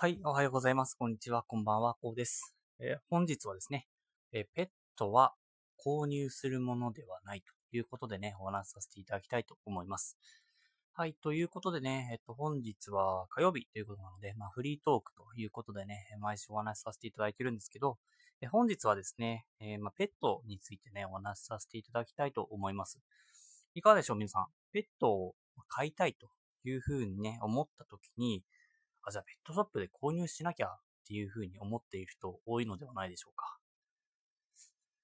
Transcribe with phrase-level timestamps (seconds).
[0.00, 0.94] はい、おはようございます。
[0.94, 2.54] こんにちは、こんばんは、こうです。
[2.78, 3.88] えー、本日はですね、
[4.32, 5.34] えー、ペットは
[5.84, 10.16] 購入するものではないということでね、お話しさせていただきたいと思います。
[10.92, 17.98] はい、ということでね、えっと、本日は火曜日ということなので、まあ、フリートークということでね、毎週お話しさせていただいてるんですけど、
[18.40, 23.00] え本日はですね、え、まあ、ペットについてね、お話しさせていただきたいと思います。
[23.74, 24.46] いかがでしょう、皆さん。
[24.70, 25.34] ペットを
[25.66, 26.28] 飼いたいと
[26.62, 28.44] いうふうにね、思った時に、
[29.08, 33.58] あ、じゃあペットショップで購入しなきゃっていうふうに思っている人多いのではないでしょうか。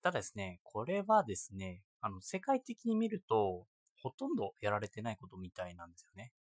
[0.02, 3.66] ただですね、これはですね、あの、世界的に見ると、
[4.02, 6.32] ほとんどやられてないことみたいなんですよね。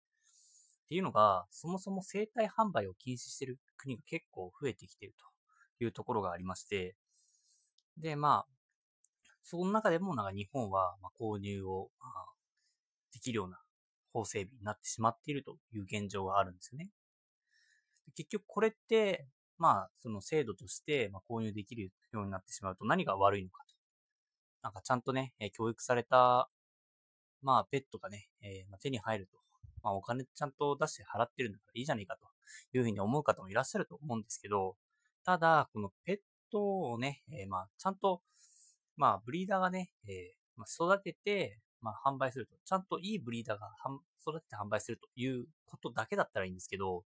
[0.86, 5.14] っていうのが、そもそも生体販売を禁止してる国が結構増えてきてる
[5.80, 6.98] というところがありまして、
[7.98, 8.54] で、まあ、
[9.44, 11.90] その中でもなんか日本は、ま購入を、
[13.14, 13.60] できるような
[14.12, 16.90] 法整備になってしまっているという現状があるんですよね。
[18.16, 23.74] 結局これって、まあ、その制度として、ま購入できるようになってしまうと何が悪いのかと。
[24.64, 26.50] なんかちゃんとね、え教育された、
[27.42, 29.38] まあ、ペットがね、えー、ま手に入ると。
[29.84, 32.26] まあ、お金ちゃんと出して払ってるんだからいいじゃねえかと
[32.78, 34.78] いうふうに思う方もいらっしゃると思うんですけど、
[35.26, 36.18] ただ、このペッ
[36.52, 38.22] トをね、えー、まあ、ちゃんと、
[38.96, 42.56] まあ、ブリーダーがね、えー、まあ、育てて、まあ、販売すると。
[42.64, 43.72] ちゃんといいブリーダーが
[44.26, 47.04] 育てて販売するということだけだったらいいんですけど、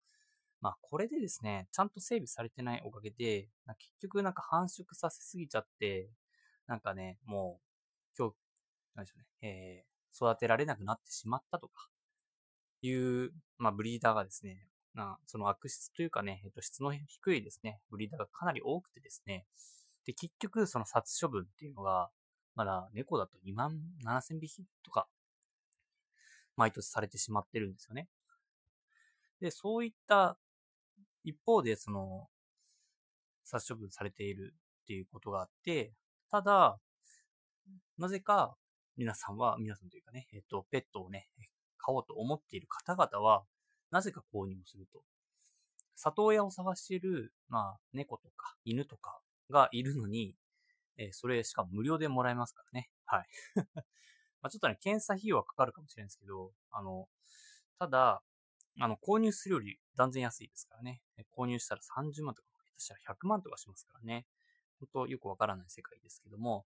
[0.65, 6.09] まあ、これでですね、ちゃんと整備されてないおかげで、結局なんか繁殖させすぎちゃって、
[6.65, 7.59] なんかね、も
[8.17, 8.35] う、今日、
[8.95, 11.87] なんでしょうね、えー、育てられなくなってしまったとか、
[12.81, 19.45] いう、まあ、ブリーダーがですね、なその悪質というかね、えっと、質の低いですね、ブリーダーがかなり多くてですね、
[20.07, 22.09] で、結局、その殺処分っていうのが、
[22.55, 25.05] まだ猫だと2万7千匹とか、
[26.55, 28.07] 毎年されてしまってるんですよね。
[29.41, 30.39] で、そういった
[31.25, 32.27] 一方で、その、
[33.43, 35.93] 殺処分されているっていうことがあって、
[36.31, 36.79] ただ、
[37.97, 38.55] なぜか、
[38.97, 41.27] 皆さんは、皆さんというかね、えっと、ペットをね、
[41.77, 43.43] 買おうと思っている方々は、
[43.91, 45.03] なぜか購入をすると。
[45.95, 49.19] 里親を探している、まあ、猫とか犬とか
[49.49, 50.35] がいるのに、
[50.97, 52.89] えー、それしかも無料でもらえますからね。
[53.05, 53.27] はい。
[54.41, 57.07] まあちょっとね、検査費用はかかるかもしれないですけど、あの、
[57.79, 58.21] ただ、
[58.79, 61.01] あの、購入するより断然安いですからね。
[61.37, 64.25] 購入したら30万とか、下手したら100万とかしますからね。
[64.79, 66.65] 本当よくわからない世界ですけども、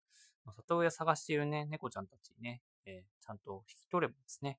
[0.56, 4.58] 里親探しているね、猫ちゃんたちにね、えー、ちゃんと引き取ればですね、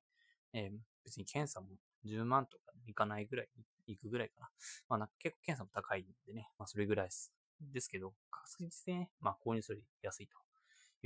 [0.52, 0.70] えー、
[1.04, 1.68] 別に検査も
[2.06, 3.48] 10万とかいかないぐらい、
[3.86, 4.48] いくぐらいかな。
[4.88, 7.32] まあな結構検査も高いんでね、まあそれぐらいです。
[7.72, 10.36] ですけど、確実にね、まあ購入するより安いと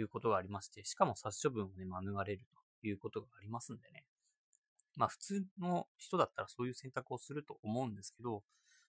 [0.01, 2.43] いうことがありまして、しかも殺処分をね、免れる
[2.83, 4.05] ということがありますんでね。
[4.97, 8.43] まあ普通の人だったらそういう選択をすると思うんですけど、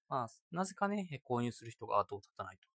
[0.10, 2.68] まあなぜかね、購入する人が後を絶たないと。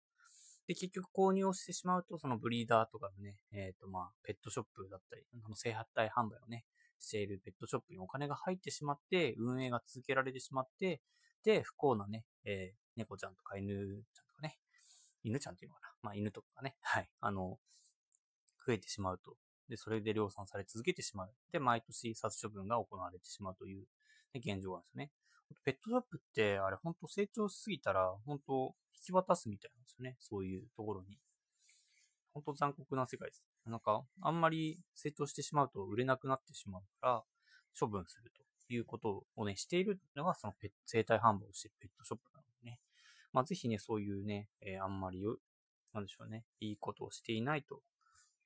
[0.66, 6.64] で、結局購入をしてしまうと、そのブリーダーとかのね、えっ、ー、とまあ、ペットショップだったり、あの、生発体販売をね、
[7.00, 11.00] しているペットショップにお金が入ってしまって、運営が続けられてしまって、
[11.44, 14.58] で、不幸なね、えー、猫ちゃんとか犬ちゃんとかね、
[15.24, 15.88] 犬ちゃんっていうのかな。
[16.02, 17.58] まあ、犬とかね、はい、あの、
[18.64, 19.36] 増えてしまうと
[19.70, 21.30] で、それで量産され続けてしまう。
[21.52, 23.86] で、毎年殺処分が行われてしまうという、
[24.34, 25.10] ね、現状なんですよね。
[25.64, 30.16] ペットショップって、あれ本当成長しすぎたら、本当引き渡すみたいなんですよね。
[30.18, 31.18] そういうところに。
[32.34, 33.44] 本当残酷な世界です。
[33.64, 37.22] なんか、あんまり成長してしまうと売れなくなってしまうから、
[37.78, 38.32] 処分する
[38.68, 42.80] ということをね、しているのが、そのペット、生体販売をしているペットショップなのでね。
[43.32, 45.22] まあ、ぜひね、そういうね、えー、あんまり、
[45.92, 47.82] なんでしょうね、いいことをしていないと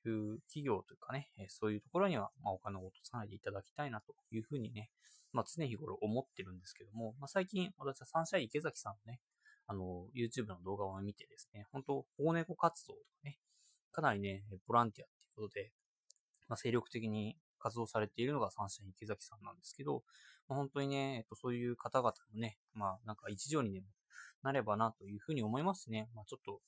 [0.09, 4.89] いう企業というかね、そういうところには、まお金を落とさないでいただきたいなというふうにね、
[5.33, 9.19] まあ、常日頃思ってるんですけども、まあ、最近私はサンシャイン池崎さんのね、
[9.67, 13.37] あの、YouTube の動画を見てですね、本当保護猫活動とかね、
[13.91, 15.71] かなりね、ボランティアっていうことで、
[16.47, 20.03] まあ、精力的に活動されているのがサンシャイン池崎さんなんですけど、
[20.47, 23.87] まあ、本当にね、えっと、そういう方々のね、まあ、なんか一助にでも
[24.43, 26.07] なればなというふうに思いますね。
[26.13, 26.61] まあ、ちょっと、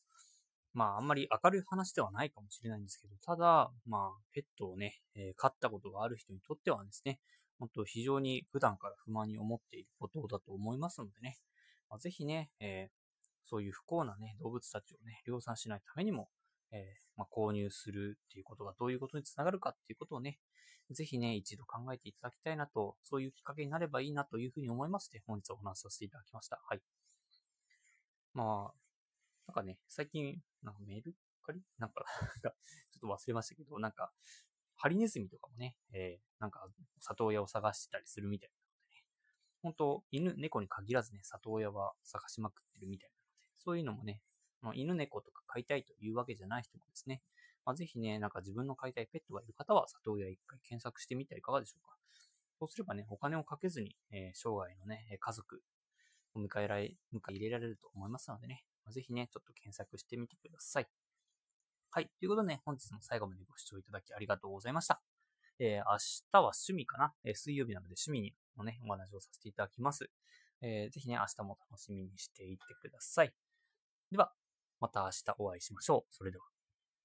[0.77, 7.19] まあ、あんまり明るい話ではないかもしれないんですけど、ただ、まあ、ペットをね、えー、飼ったことがある人にとってはですね、
[7.57, 11.39] 本当非常に普段から不満に思っていることだと思いますのでね、
[11.89, 16.29] まあ、ぜひね、えー、そういう不幸なね、動物たちをね、量産しないためにも、
[16.71, 16.79] えー、
[17.17, 20.37] まあ、購入するっていうことがどういうことにつながるかっていうことをね、
[20.91, 26.61] ぜひね、一度考えていただきたいなと、そういうきっかけになればいいなというふうに思いまして、本日お話しさせていただきました。
[26.63, 26.81] はい。
[28.35, 28.86] まあ、
[29.47, 32.05] なんかね、最近、なんかメルカリ なんか
[32.91, 34.11] ちょっと忘れましたけど、なんか、
[34.75, 39.05] ハリネズミとかもね、えー、なんか、里親を探してたりするみたいなのでね、
[39.61, 43.27] 本当犬、猫に限らずね、里親は探しまくってるみたいなので、
[43.57, 44.21] そういうのもね、
[44.73, 47.23] 犬猫とか飼いたいというわけじゃない人もですね、
[47.65, 51.97] まあ、ぜひね、なんか自分の飼いたいペットがいる方は、里親一回検索してみてはいかがでしょうか。
[52.59, 55.61] そうすればね、お金をかけずに、えー、生涯のね、家族
[56.33, 60.87] を迎えられ、迎え入れられると思いますのでね、ぜひね、ちょっと検索してみてください。
[61.91, 62.09] はい。
[62.19, 65.01] ということでね、本日も最後までご視聴いただきありがとうございました。
[65.59, 65.97] えー、明
[66.31, 70.09] 日は趣味かな、えー、水曜日なので趣味のね、お話をさせていただきます。
[70.61, 73.33] えー、ぜひね、明日も楽しみにしていってください。
[74.11, 74.31] では、
[74.79, 76.13] また明日お会いしましょう。
[76.13, 76.56] それでは。